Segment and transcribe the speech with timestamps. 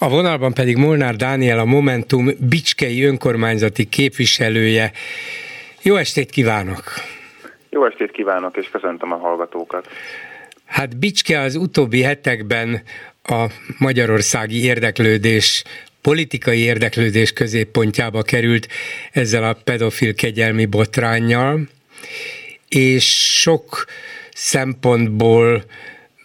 [0.00, 4.92] A vonalban pedig Molnár Dániel, a Momentum Bicskei önkormányzati képviselője.
[5.82, 6.82] Jó estét kívánok!
[7.70, 9.88] Jó estét kívánok, és köszöntöm a hallgatókat!
[10.64, 12.82] Hát Bicske az utóbbi hetekben
[13.22, 13.46] a
[13.78, 15.64] magyarországi érdeklődés
[16.02, 18.68] politikai érdeklődés középpontjába került
[19.12, 21.60] ezzel a pedofil kegyelmi botránnyal,
[22.68, 23.84] és sok
[24.32, 25.64] szempontból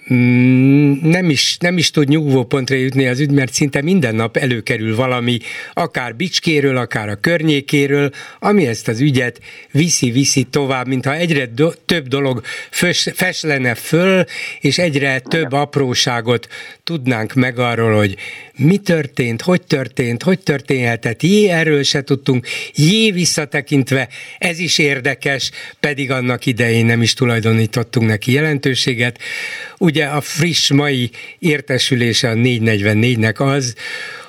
[0.08, 5.40] nem is, nem is tud nyugvópontra jutni az ügy, mert szinte minden nap előkerül valami,
[5.74, 9.40] akár Bicskéről, akár a környékéről, ami ezt az ügyet
[9.72, 14.24] viszi-viszi tovább, mintha egyre do- több dolog fös, feslene föl,
[14.60, 16.48] és egyre több apróságot
[16.84, 18.16] tudnánk meg arról, hogy
[18.58, 24.08] mi történt, hogy történt, hogy történhetett, jé, erről se tudtunk, jé, visszatekintve,
[24.38, 29.20] ez is érdekes, pedig annak idején nem is tulajdonítottunk neki jelentőséget.
[29.78, 33.76] Ugye a friss mai értesülése a 444-nek az,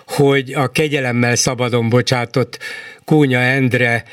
[0.07, 2.59] hogy a kegyelemmel szabadon bocsátott
[3.05, 4.05] Kónya Endre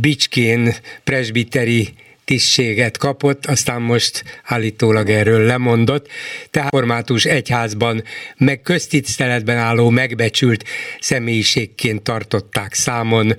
[0.00, 0.74] Bicskén
[1.04, 1.94] presbiteri
[2.24, 6.08] tisztséget kapott, aztán most állítólag erről lemondott.
[6.50, 8.02] Tehát formátus egyházban
[8.36, 10.64] meg köztiszteletben álló megbecsült
[11.00, 13.36] személyiségként tartották számon,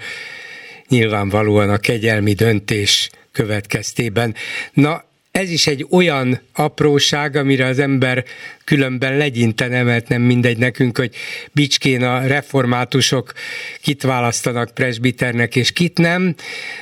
[0.88, 4.36] nyilvánvalóan a kegyelmi döntés következtében.
[4.74, 5.04] Na,
[5.34, 8.24] ez is egy olyan apróság, amire az ember
[8.64, 11.16] különben legyintene, mert nem mindegy nekünk, hogy
[11.52, 13.34] Bicskén a reformátusok
[13.82, 16.36] kit választanak presbiternek és kit nem,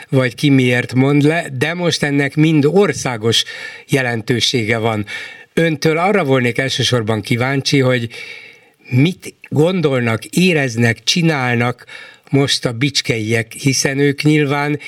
[0.09, 3.43] vagy ki miért mond le, de most ennek mind országos
[3.87, 5.05] jelentősége van.
[5.53, 8.09] Öntől arra volnék elsősorban kíváncsi, hogy
[8.89, 11.85] mit gondolnak, éreznek, csinálnak
[12.29, 14.79] most a bicskeiek, hiszen ők nyilván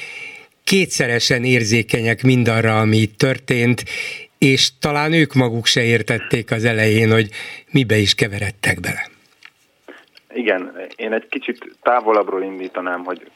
[0.64, 3.84] kétszeresen érzékenyek mindarra, ami itt történt,
[4.38, 7.30] és talán ők maguk se értették az elején, hogy
[7.72, 9.12] mibe is keveredtek bele.
[10.34, 13.32] Igen, én egy kicsit távolabbról indítanám, hogy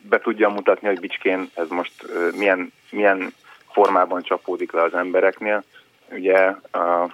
[0.00, 1.92] be tudjam mutatni, hogy Bicskén ez most
[2.36, 3.32] milyen, milyen
[3.72, 5.64] formában csapódik le az embereknél.
[6.10, 6.38] Ugye
[6.70, 7.10] a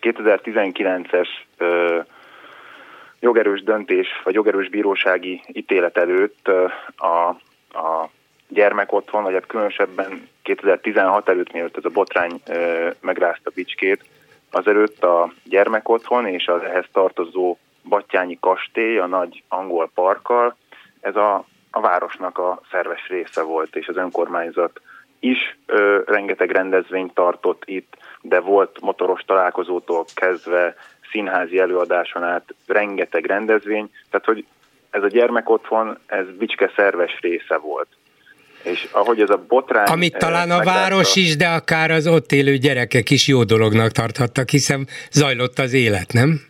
[0.00, 1.28] 2019-es
[3.20, 6.48] jogerős döntés, vagy jogerős bírósági ítélet előtt
[6.96, 7.28] a,
[7.78, 8.10] a
[8.50, 12.42] gyermekotthon, vagy hát különösebben 2016 előtt, mielőtt ez a botrány
[13.00, 14.04] megrázta Bicskét,
[14.50, 17.56] azelőtt a gyermekotthon és az ehhez tartozó
[17.88, 20.56] Battyányi kastély, a nagy angol parkkal,
[21.00, 24.80] ez a, a városnak a szerves része volt, és az önkormányzat
[25.18, 30.74] is ö, rengeteg rendezvényt tartott itt, de volt motoros találkozótól kezdve
[31.10, 34.44] színházi előadáson át rengeteg rendezvény, tehát hogy
[34.90, 37.88] ez a gyermekotthon, ez Bicske szerves része volt.
[38.62, 39.86] És ahogy ez a botrány...
[39.86, 44.48] Amit talán a város is, de akár az ott élő gyerekek is jó dolognak tarthattak,
[44.48, 46.40] hiszen zajlott az élet, nem?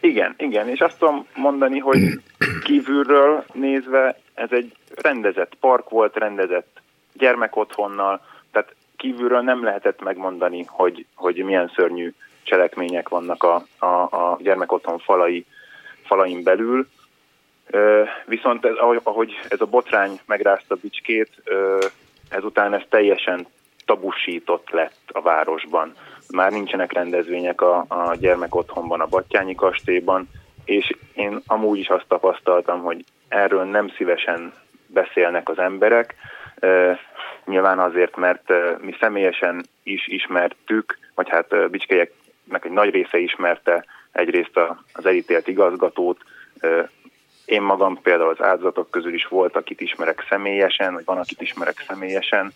[0.00, 1.98] Igen, igen, és azt tudom mondani, hogy
[2.66, 6.80] kívülről nézve ez egy rendezett park volt, rendezett
[7.12, 8.20] gyermekotthonnal,
[8.52, 14.98] tehát kívülről nem lehetett megmondani, hogy, hogy milyen szörnyű cselekmények vannak a, a, a gyermekotthon
[14.98, 15.44] falai,
[16.04, 16.88] falain belül,
[18.26, 21.30] Viszont ez, ahogy ez a botrány megrázta Bicskét,
[22.28, 23.46] ezután ez teljesen
[23.84, 25.92] tabusított lett a városban.
[26.30, 30.28] Már nincsenek rendezvények a, a gyermek otthonban, a Battyányi kastélyban,
[30.64, 34.52] és én amúgy is azt tapasztaltam, hogy erről nem szívesen
[34.86, 36.14] beszélnek az emberek,
[37.44, 44.60] nyilván azért, mert mi személyesen is ismertük, vagy hát Bicskeieknek egy nagy része ismerte egyrészt
[44.92, 46.20] az elítélt igazgatót,
[47.48, 51.84] én magam például az áldozatok közül is volt, akit ismerek személyesen, vagy van, akit ismerek
[51.86, 52.52] személyesen.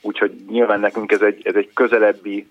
[0.00, 2.46] Úgyhogy nyilván nekünk ez egy, ez egy közelebbi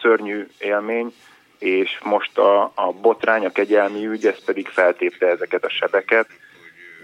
[0.00, 1.14] szörnyű élmény,
[1.58, 6.28] és most a, a botrány, a kegyelmi ügy, ez pedig feltépte ezeket a sebeket,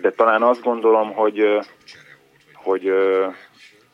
[0.00, 1.58] de talán azt gondolom, hogy,
[2.54, 2.92] hogy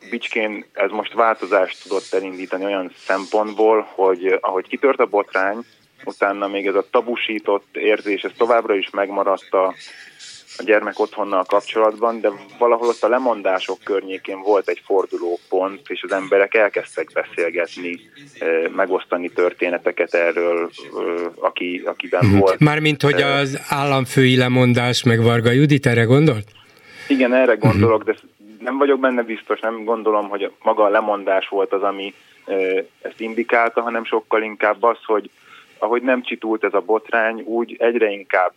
[0.09, 5.57] Bicskén ez most változást tudott elindítani olyan szempontból, hogy ahogy kitört a botrány,
[6.05, 9.73] utána még ez a tabusított érzés, ez továbbra is megmaradt a,
[10.57, 16.11] a gyermek otthonnal kapcsolatban, de valahol ott a lemondások környékén volt egy fordulópont, és az
[16.11, 17.99] emberek elkezdtek beszélgetni,
[18.75, 20.69] megosztani történeteket erről,
[21.39, 22.39] aki, akiben uh-huh.
[22.39, 22.59] volt.
[22.59, 26.47] Mármint, hogy az államfői lemondás, meg Varga Judit, erre gondolt?
[27.07, 27.67] Igen, erre mhm.
[27.67, 28.15] gondolok, de
[28.59, 32.13] nem vagyok benne biztos, nem gondolom, hogy maga a lemondás volt az, ami
[33.01, 35.29] ezt indikálta, hanem sokkal inkább az, hogy
[35.81, 38.53] ahogy nem csitult ez a botrány, úgy egyre inkább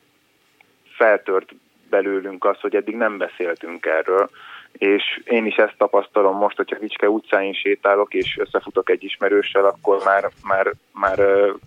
[0.96, 1.52] feltört
[1.90, 4.30] belőlünk az, hogy eddig nem beszéltünk erről,
[4.72, 10.02] és én is ezt tapasztalom most, hogyha Vicske utcáin sétálok, és összefutok egy ismerőssel, akkor
[10.04, 11.18] már, már, már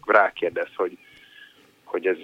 [0.06, 0.98] rákérdez, hogy,
[1.84, 2.18] hogy ez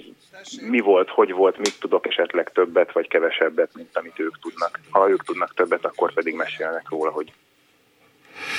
[0.70, 4.80] mi volt, hogy volt, mit tudok esetleg többet vagy kevesebbet, mint amit ők tudnak.
[4.90, 7.34] Ha ők tudnak többet, akkor pedig mesélnek róla, hogy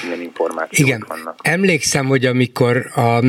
[0.02, 1.04] milyen információk Igen.
[1.08, 1.38] vannak.
[1.42, 3.24] Emlékszem, hogy amikor a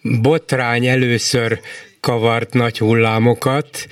[0.00, 1.60] botrány először
[2.00, 3.86] kavart nagy hullámokat,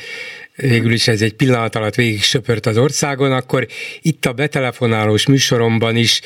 [0.57, 3.67] végül is ez egy pillanat alatt végig söpört az országon, akkor
[4.03, 6.21] itt a betelefonálós műsoromban is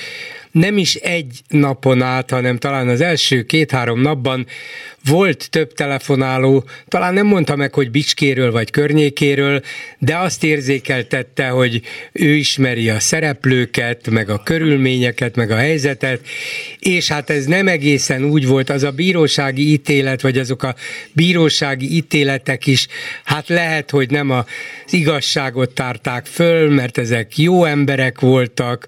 [0.59, 4.47] nem is egy napon át, hanem talán az első két-három napban
[5.05, 9.63] volt több telefonáló, talán nem mondta meg, hogy Bicskéről vagy környékéről,
[9.99, 11.81] de azt érzékeltette, hogy
[12.13, 16.21] ő ismeri a szereplőket, meg a körülményeket, meg a helyzetet,
[16.79, 20.75] és hát ez nem egészen úgy volt, az a bírósági ítélet, vagy azok a
[21.13, 22.87] bírósági ítéletek is,
[23.25, 24.45] hát lehet, hogy nem az
[24.91, 28.87] igazságot tárták föl, mert ezek jó emberek voltak,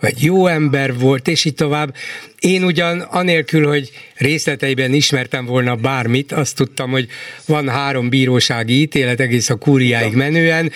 [0.00, 1.94] vagy jó ember volt, és így tovább.
[2.38, 7.08] Én ugyan anélkül, hogy részleteiben ismertem volna bármit, azt tudtam, hogy
[7.46, 10.72] van három bírósági ítélet egész a kúriáig menően,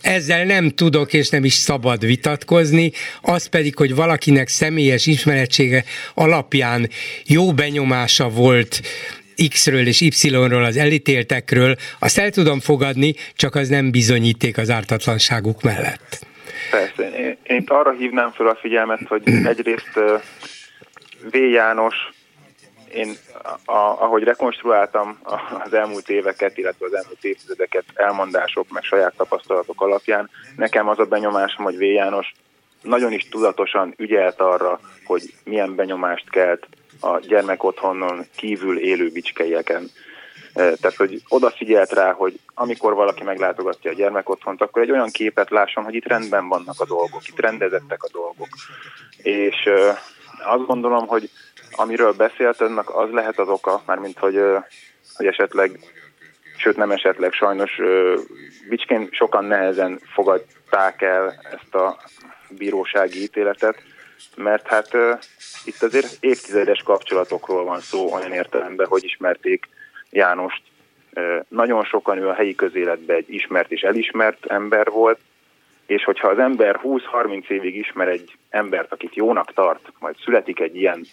[0.00, 5.84] ezzel nem tudok és nem is szabad vitatkozni, az pedig, hogy valakinek személyes ismerettsége
[6.14, 6.90] alapján
[7.26, 8.82] jó benyomása volt
[9.48, 15.62] X-ről és Y-ról, az elítéltekről, azt el tudom fogadni, csak az nem bizonyíték az ártatlanságuk
[15.62, 16.26] mellett.
[16.70, 20.00] Persze, én, itt arra hívnám fel a figyelmet, hogy egyrészt
[21.30, 21.36] V.
[21.36, 21.94] János,
[22.94, 23.14] én
[23.64, 25.18] a, ahogy rekonstruáltam
[25.64, 31.04] az elmúlt éveket, illetve az elmúlt évtizedeket elmondások, meg saját tapasztalatok alapján, nekem az a
[31.04, 31.82] benyomásom, hogy V.
[31.82, 32.32] János
[32.82, 36.66] nagyon is tudatosan ügyelt arra, hogy milyen benyomást kelt
[37.00, 39.90] a gyermekotthonon kívül élő bicskeieken.
[40.54, 45.84] Tehát, hogy odafigyelt rá, hogy amikor valaki meglátogatja a gyermekotthont, akkor egy olyan képet lásson,
[45.84, 48.48] hogy itt rendben vannak a dolgok, itt rendezettek a dolgok.
[49.16, 49.68] És
[50.44, 51.30] azt gondolom, hogy
[51.70, 54.40] amiről beszélt, ennek az lehet az oka, mármint hogy,
[55.14, 55.78] hogy esetleg,
[56.56, 57.80] sőt nem esetleg, sajnos
[58.68, 61.96] Bicskén sokan nehezen fogadták el ezt a
[62.48, 63.82] bírósági ítéletet,
[64.36, 64.90] mert hát
[65.64, 69.68] itt azért évtizedes kapcsolatokról van szó olyan értelemben, hogy ismerték
[70.14, 70.62] Jánost.
[71.48, 75.18] Nagyon sokan ő a helyi közéletben egy ismert és elismert ember volt,
[75.86, 80.76] és hogyha az ember 20-30 évig ismer egy embert, akit jónak tart, majd születik egy
[80.76, 81.06] ilyen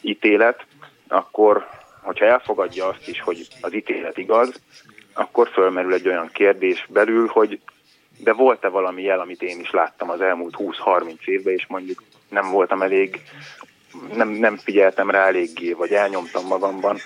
[0.00, 0.66] ítélet,
[1.08, 1.66] akkor,
[2.02, 4.60] hogyha elfogadja azt is, hogy az ítélet igaz,
[5.12, 7.60] akkor fölmerül egy olyan kérdés belül, hogy
[8.18, 12.50] de volt-e valami jel, amit én is láttam az elmúlt 20-30 évben, és mondjuk nem
[12.50, 13.20] voltam elég,
[14.14, 16.98] nem, nem figyeltem rá eléggé, vagy elnyomtam magamban.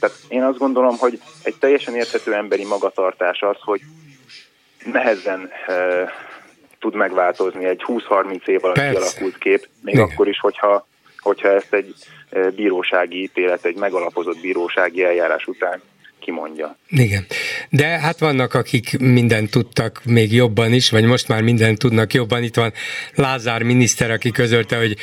[0.00, 3.80] Tehát én azt gondolom, hogy egy teljesen érthető emberi magatartás az, hogy
[4.84, 5.74] nehezen e,
[6.78, 10.08] tud megváltozni egy 20-30 év alatt kialakult kép, még Igen.
[10.08, 10.86] akkor is, hogyha,
[11.18, 11.94] hogyha ezt egy
[12.54, 15.82] bírósági ítélet, egy megalapozott bírósági eljárás után
[16.18, 16.76] kimondja.
[16.88, 17.26] Igen.
[17.68, 22.42] De hát vannak, akik mindent tudtak még jobban is, vagy most már mindent tudnak jobban.
[22.42, 22.72] Itt van
[23.14, 24.96] Lázár miniszter, aki közölte, hogy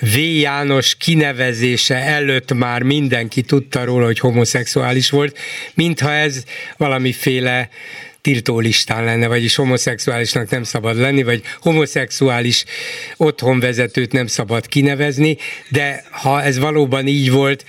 [0.00, 0.18] V.
[0.18, 5.38] János kinevezése előtt már mindenki tudta róla, hogy homoszexuális volt,
[5.74, 6.44] mintha ez
[6.76, 7.68] valamiféle
[8.20, 12.64] tiltó listán lenne, vagyis homoszexuálisnak nem szabad lenni, vagy homoszexuális
[13.16, 15.36] otthonvezetőt nem szabad kinevezni,
[15.68, 17.64] de ha ez valóban így volt,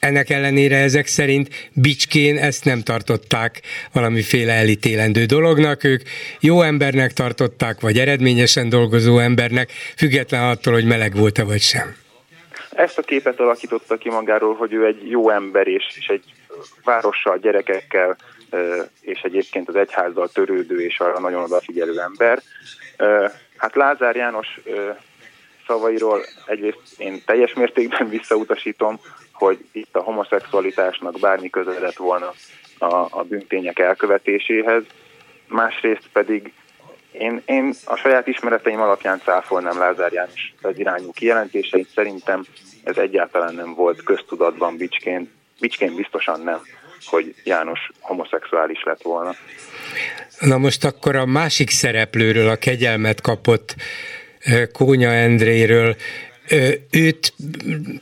[0.00, 3.60] ennek ellenére ezek szerint Bicskén ezt nem tartották
[3.92, 6.02] valamiféle elítélendő dolognak, ők
[6.40, 11.96] jó embernek tartották, vagy eredményesen dolgozó embernek, független attól, hogy meleg volt-e vagy sem.
[12.70, 16.24] Ezt a képet alakította ki magáról, hogy ő egy jó ember, és, és egy
[16.84, 18.16] várossal, gyerekekkel,
[19.00, 22.42] és egyébként az egyházzal törődő és arra nagyon odafigyelő ember.
[23.56, 24.60] Hát Lázár János
[25.66, 29.00] szavairól egyrészt én teljes mértékben visszautasítom,
[29.38, 32.32] hogy itt a homoszexualitásnak bármi köze lett volna
[32.78, 34.82] a, a bűntények elkövetéséhez.
[35.48, 36.52] Másrészt pedig
[37.12, 41.88] én, én a saját ismereteim alapján cáfolnám Lázár János az irányú kijelentéseit.
[41.94, 42.44] Szerintem
[42.84, 45.30] ez egyáltalán nem volt köztudatban Bicskén.
[45.60, 46.60] Bicskén biztosan nem,
[47.04, 49.34] hogy János homoszexuális lett volna.
[50.40, 53.74] Na most akkor a másik szereplőről, a kegyelmet kapott
[54.72, 55.96] Kónya Endréről
[56.90, 57.32] őt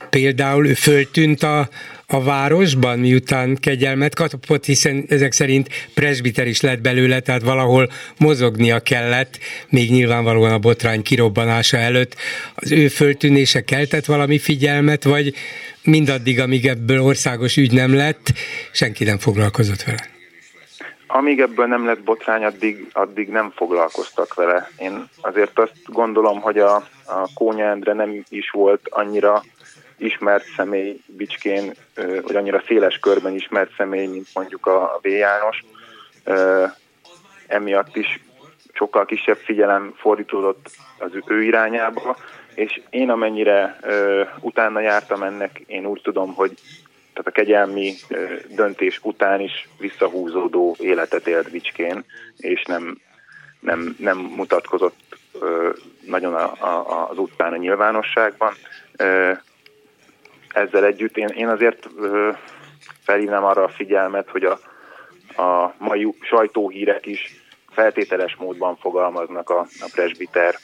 [0.09, 1.69] például ő föltűnt a,
[2.05, 8.79] a városban, miután kegyelmet kapott, hiszen ezek szerint presbiter is lett belőle, tehát valahol mozognia
[8.79, 9.39] kellett,
[9.69, 12.15] még nyilvánvalóan a botrány kirobbanása előtt.
[12.55, 15.33] Az ő föltűnése keltett valami figyelmet, vagy
[15.83, 18.33] mindaddig, amíg ebből országos ügy nem lett,
[18.71, 20.16] senki nem foglalkozott vele?
[21.17, 24.69] Amíg ebből nem lett botrány, addig, addig nem foglalkoztak vele.
[24.77, 29.43] Én azért azt gondolom, hogy a, a Kónya Endre nem is volt annyira
[29.97, 35.07] ismert személy Bicskén, vagy annyira széles körben ismert személy, mint mondjuk a V.
[35.07, 35.63] János.
[37.47, 38.19] Emiatt is
[38.73, 42.17] sokkal kisebb figyelem fordítódott az ő irányába,
[42.55, 43.79] és én amennyire
[44.39, 46.51] utána jártam ennek, én úgy tudom, hogy
[47.17, 47.93] tehát a kegyelmi
[48.55, 52.03] döntés után is visszahúzódó életet élt Bicskén,
[52.37, 52.97] és nem,
[53.59, 55.17] nem, nem mutatkozott
[56.05, 58.53] nagyon a, a, az utcán a nyilvánosságban.
[60.53, 61.89] Ezzel együtt én, én azért
[63.03, 64.59] felhívnám arra a figyelmet, hogy a,
[65.41, 70.55] a mai sajtóhírek is feltételes módban fogalmaznak a, a presbiter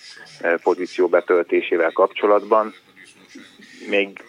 [0.63, 2.73] pozíció betöltésével kapcsolatban.
[3.89, 4.23] Még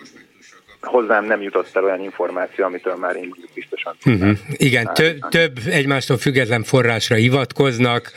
[0.85, 4.39] hozzám nem jutott el olyan információ, amitől már én biztosan uh-huh.
[4.57, 8.13] Igen, tö- több egymástól független forrásra hivatkoznak,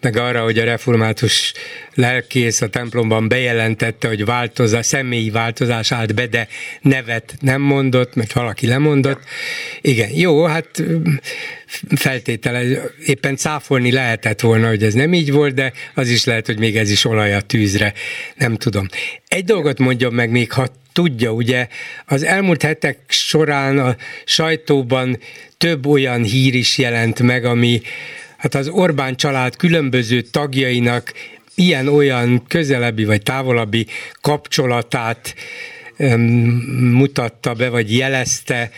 [0.00, 1.52] meg arra, hogy a református
[1.94, 6.48] lelkész a templomban bejelentette, hogy változás, személyi változás állt be, de
[6.80, 9.20] nevet nem mondott, mert valaki lemondott.
[9.80, 10.82] Igen, jó, hát
[11.96, 12.62] feltétele,
[13.06, 16.76] éppen cáfolni lehetett volna, hogy ez nem így volt, de az is lehet, hogy még
[16.76, 17.92] ez is olaj a tűzre,
[18.36, 18.86] nem tudom.
[19.28, 20.66] Egy dolgot mondjon meg még, ha
[20.98, 21.68] tudja, ugye
[22.06, 25.18] az elmúlt hetek során a sajtóban
[25.58, 27.80] több olyan hír is jelent meg, ami
[28.36, 31.12] hát az Orbán család különböző tagjainak
[31.54, 33.86] ilyen-olyan közelebbi vagy távolabbi
[34.20, 35.34] kapcsolatát
[36.92, 38.70] mutatta be, vagy jelezte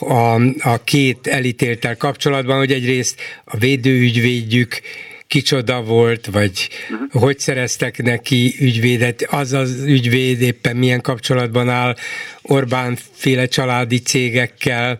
[0.00, 4.80] a, a két elítéltel kapcsolatban, hogy egyrészt a védőügyvédjük
[5.28, 7.22] kicsoda volt, vagy uh-huh.
[7.22, 11.96] hogy szereztek neki ügyvédet, az az ügyvéd éppen milyen kapcsolatban áll
[12.42, 14.98] Orbán féle családi cégekkel,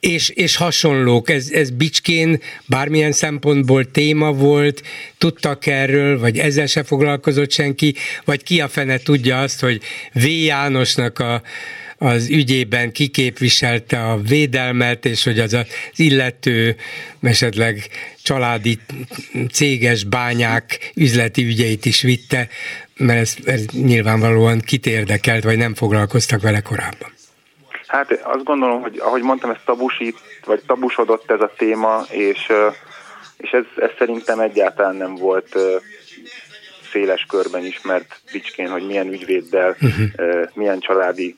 [0.00, 1.30] és, és hasonlók.
[1.30, 4.82] Ez, ez Bicskén bármilyen szempontból téma volt,
[5.18, 9.80] tudtak erről, vagy ezzel se foglalkozott senki, vagy ki a fene tudja azt, hogy
[10.12, 10.26] V.
[10.26, 11.42] Jánosnak a
[12.02, 15.66] az ügyében kiképviselte a védelmet, és hogy az az
[15.96, 16.76] illető
[17.22, 17.88] esetleg
[18.22, 18.78] családi
[19.52, 22.48] céges bányák üzleti ügyeit is vitte,
[22.96, 27.12] mert ez, ez nyilvánvalóan kit érdekelt, vagy nem foglalkoztak vele korábban.
[27.86, 32.52] Hát azt gondolom, hogy ahogy mondtam, ez tabusít, vagy tabusodott ez a téma, és,
[33.36, 35.56] és ez, ez szerintem egyáltalán nem volt
[36.92, 40.48] széles körben ismert Bicskén, hogy milyen ügyvéddel, uh-huh.
[40.54, 41.36] milyen családi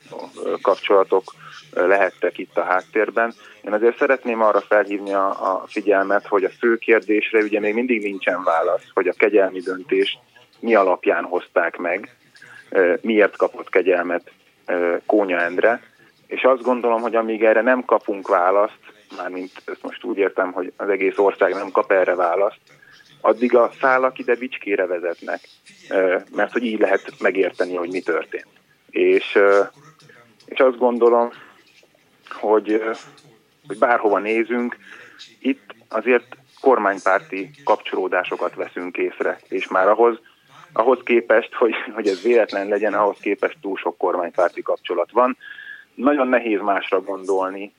[0.62, 1.34] kapcsolatok
[1.70, 3.34] lehettek itt a háttérben.
[3.62, 8.02] Én azért szeretném arra felhívni a, a figyelmet, hogy a fő kérdésre ugye még mindig
[8.02, 10.18] nincsen válasz, hogy a kegyelmi döntést
[10.60, 12.16] mi alapján hozták meg,
[13.00, 14.30] miért kapott kegyelmet
[15.06, 15.82] Kónya Endre,
[16.26, 18.78] és azt gondolom, hogy amíg erre nem kapunk választ,
[19.16, 22.60] mármint ezt most úgy értem, hogy az egész ország nem kap erre választ,
[23.24, 25.40] addig a szálak ide Bicskére vezetnek,
[26.34, 28.46] mert hogy így lehet megérteni, hogy mi történt.
[28.90, 29.38] És,
[30.46, 31.30] és azt gondolom,
[32.28, 32.82] hogy,
[33.66, 34.76] hogy bárhova nézünk,
[35.38, 40.18] itt azért kormánypárti kapcsolódásokat veszünk észre, és már ahhoz,
[40.72, 45.36] ahhoz képest, hogy, hogy ez véletlen legyen, ahhoz képest túl sok kormánypárti kapcsolat van.
[45.94, 47.72] Nagyon nehéz másra gondolni,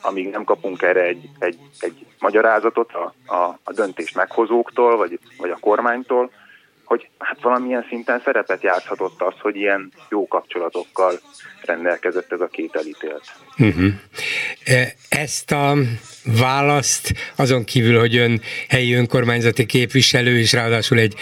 [0.00, 5.50] amíg nem kapunk erre egy, egy, egy magyarázatot a, a, a döntés meghozóktól, vagy, vagy
[5.50, 6.30] a kormánytól,
[6.84, 11.20] hogy hát valamilyen szinten szerepet játszhatott az, hogy ilyen jó kapcsolatokkal
[11.64, 13.22] rendelkezett ez a két elítélt.
[13.58, 13.92] Uh-huh.
[15.08, 15.76] Ezt a
[16.40, 21.14] választ azon kívül, hogy ön helyi önkormányzati képviselő, és ráadásul egy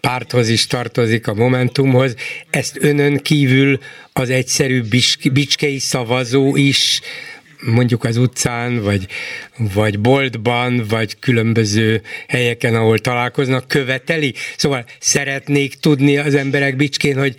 [0.00, 2.14] párthoz is tartozik, a Momentumhoz.
[2.50, 3.78] Ezt önön kívül
[4.12, 4.82] az egyszerű
[5.32, 7.00] bicskei szavazó is
[7.74, 9.06] mondjuk az utcán, vagy,
[9.74, 14.32] vagy boltban, vagy különböző helyeken, ahol találkoznak, követeli?
[14.56, 17.34] Szóval szeretnék tudni az emberek Bicskén, hogy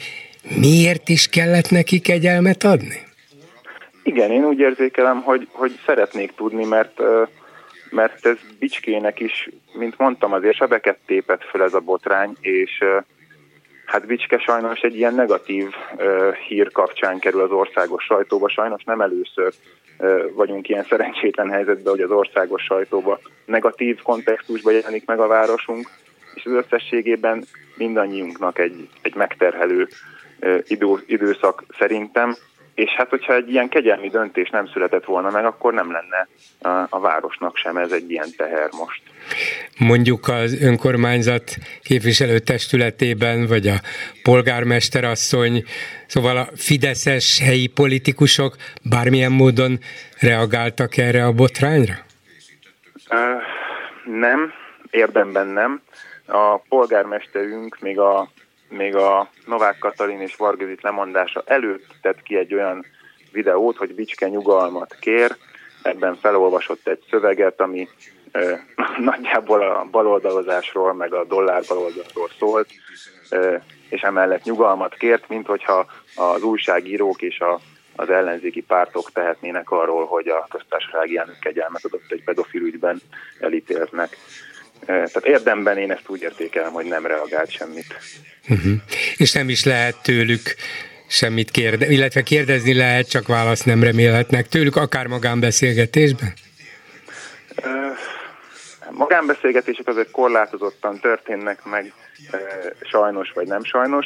[0.59, 3.05] miért is kellett neki kegyelmet adni?
[4.03, 6.99] Igen, én úgy érzékelem, hogy, hogy szeretnék tudni, mert
[7.89, 12.83] mert ez Bicskének is, mint mondtam, azért sebeket tépett föl ez a botrány, és
[13.85, 15.67] hát Bicske sajnos egy ilyen negatív
[16.47, 19.53] hír kapcsán kerül az országos sajtóba, sajnos nem először
[20.33, 25.89] vagyunk ilyen szerencsétlen helyzetben, hogy az országos sajtóba negatív kontextusban jelenik meg a városunk,
[26.33, 29.87] és az összességében mindannyiunknak egy, egy megterhelő
[30.67, 32.35] idő, időszak szerintem,
[32.77, 36.27] és hát, hogyha egy ilyen kegyelmi döntés nem született volna meg, akkor nem lenne
[36.61, 39.01] a, a városnak sem ez egy ilyen teher most.
[39.77, 43.75] Mondjuk az önkormányzat képviselő testületében, vagy a
[44.23, 45.63] polgármester asszony,
[46.07, 48.55] szóval a fideszes helyi politikusok
[48.89, 49.79] bármilyen módon
[50.19, 51.95] reagáltak erre a botrányra?
[54.05, 54.53] Nem,
[54.89, 55.81] érdemben nem.
[56.25, 58.29] A polgármesterünk még a
[58.69, 62.85] még a Novák Katalin és Vargazit lemondása előtt tett ki egy olyan
[63.31, 65.35] videót, hogy Bicske nyugalmat kér,
[65.81, 67.87] ebben felolvasott egy szöveget, ami
[68.31, 68.53] ö,
[69.11, 72.69] nagyjából a baloldalozásról, meg a dollár baloldalról szólt,
[73.29, 73.55] ö,
[73.89, 77.59] és emellett nyugalmat kért, mint hogyha az újságírók és a,
[77.95, 83.01] az ellenzéki pártok tehetnének arról, hogy a köztársasági elnök kegyelmet adott egy pedofil ügyben
[83.39, 84.17] elítéltnek.
[84.87, 87.85] Tehát érdemben én ezt úgy értékelem, hogy nem reagált semmit.
[88.49, 88.73] Uh-huh.
[89.17, 90.55] És nem is lehet tőlük
[91.07, 96.33] semmit kérdezni, illetve kérdezni lehet, csak választ nem remélhetnek tőlük, akár magánbeszélgetésben?
[98.91, 101.93] Magánbeszélgetések azért korlátozottan történnek meg,
[102.89, 104.05] sajnos vagy nem sajnos.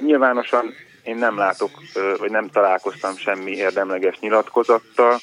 [0.00, 1.70] Nyilvánosan én nem látok,
[2.18, 5.20] vagy nem találkoztam semmi érdemleges nyilatkozattal.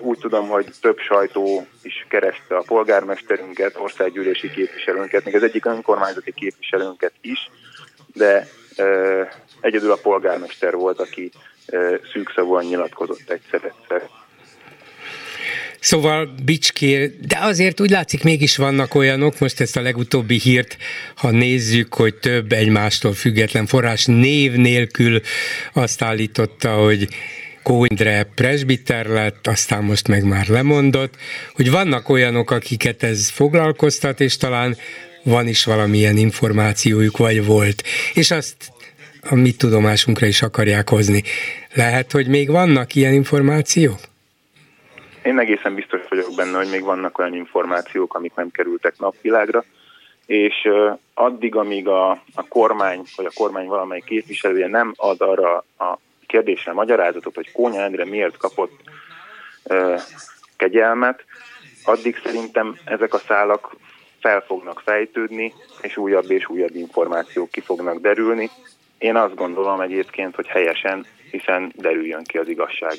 [0.00, 6.32] Úgy tudom, hogy több sajtó is kereste a polgármesterünket, országgyűlési képviselőnket, még az egyik önkormányzati
[6.32, 7.50] képviselőnket is,
[8.14, 8.48] de
[9.60, 11.30] egyedül a polgármester volt, aki
[12.12, 14.08] szűkszavúan nyilatkozott egyszer-egyszer.
[15.80, 20.76] Szóval Bicské, de azért úgy látszik mégis vannak olyanok, most ezt a legutóbbi hírt,
[21.14, 25.20] ha nézzük, hogy több egymástól független forrás név nélkül
[25.72, 27.08] azt állította, hogy
[27.62, 31.14] Kóindre presbiter lett, aztán most meg már lemondott,
[31.54, 34.76] hogy vannak olyanok, akiket ez foglalkoztat, és talán
[35.24, 37.82] van is valamilyen információjuk, vagy volt.
[38.14, 38.72] És azt
[39.30, 41.22] a mi tudomásunkra is akarják hozni.
[41.74, 43.98] Lehet, hogy még vannak ilyen információk?
[45.22, 49.64] Én egészen biztos vagyok benne, hogy még vannak olyan információk, amik nem kerültek napvilágra,
[50.26, 50.68] és
[51.14, 55.98] addig, amíg a, a kormány, vagy a kormány valamelyik képviselője nem ad arra a
[56.30, 58.80] kérdésre magyarázatot, hogy Kónya Endre miért kapott
[59.64, 60.00] uh,
[60.56, 61.24] kegyelmet,
[61.84, 63.76] addig szerintem ezek a szálak
[64.20, 68.50] fel fognak fejtődni, és újabb és újabb információk ki fognak derülni.
[68.98, 72.94] Én azt gondolom egyébként, hogy helyesen, hiszen derüljön ki az igazság.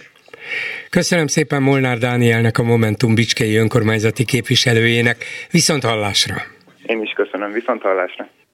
[0.90, 5.26] Köszönöm szépen Molnár Dánielnek, a Momentum Bicskei önkormányzati képviselőjének.
[5.52, 6.36] Viszont hallásra!
[6.86, 8.41] Én is köszönöm, viszont hallásra!